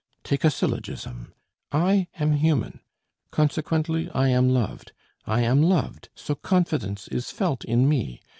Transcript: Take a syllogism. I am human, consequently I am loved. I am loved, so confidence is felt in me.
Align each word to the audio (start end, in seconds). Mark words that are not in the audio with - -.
Take 0.23 0.43
a 0.43 0.49
syllogism. 0.49 1.35
I 1.71 2.07
am 2.19 2.33
human, 2.33 2.79
consequently 3.29 4.09
I 4.09 4.29
am 4.29 4.49
loved. 4.49 4.93
I 5.27 5.41
am 5.41 5.61
loved, 5.61 6.09
so 6.15 6.33
confidence 6.33 7.07
is 7.09 7.29
felt 7.29 7.63
in 7.63 7.87
me. 7.87 8.19